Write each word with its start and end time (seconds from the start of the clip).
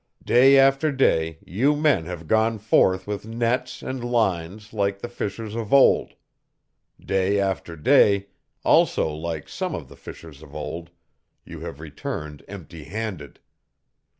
"Day 0.25 0.57
after 0.57 0.91
day 0.91 1.37
you 1.45 1.75
men 1.75 2.07
have 2.07 2.25
gone 2.27 2.57
forth 2.57 3.05
with 3.05 3.27
nets 3.27 3.83
and 3.83 4.03
lines 4.03 4.73
like 4.73 4.97
the 4.97 5.07
fishers 5.07 5.53
of 5.53 5.71
old; 5.71 6.15
day 6.99 7.39
after 7.39 7.75
day, 7.75 8.29
also 8.65 9.09
like 9.11 9.47
some 9.47 9.75
of 9.75 9.89
the 9.89 9.95
fishers 9.95 10.41
of 10.41 10.55
old, 10.55 10.89
you 11.45 11.59
have 11.59 11.79
returned 11.79 12.43
empty 12.47 12.85
handed. 12.85 13.39